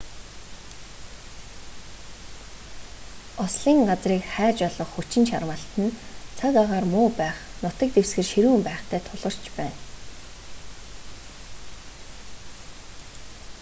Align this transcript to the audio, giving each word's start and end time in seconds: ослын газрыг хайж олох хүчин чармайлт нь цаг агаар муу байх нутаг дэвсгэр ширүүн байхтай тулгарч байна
ослын 3.45 3.79
газрыг 3.89 4.23
хайж 4.33 4.57
олох 4.69 4.89
хүчин 4.93 5.23
чармайлт 5.29 5.73
нь 5.83 5.95
цаг 6.37 6.53
агаар 6.63 6.85
муу 6.93 7.07
байх 7.19 7.37
нутаг 7.63 7.89
дэвсгэр 7.95 8.25
ширүүн 8.31 8.61
байхтай 8.67 8.99
тулгарч 9.07 9.43
байна 9.57 9.77